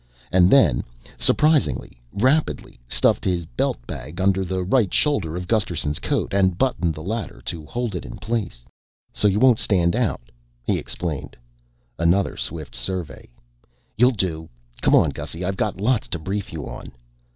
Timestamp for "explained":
10.79-11.37